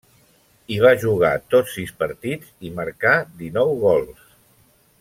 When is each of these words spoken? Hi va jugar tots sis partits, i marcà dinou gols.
Hi 0.75 0.77
va 0.83 0.93
jugar 1.03 1.29
tots 1.55 1.75
sis 1.79 1.93
partits, 1.99 2.49
i 2.69 2.73
marcà 2.79 3.13
dinou 3.43 3.77
gols. 3.87 4.25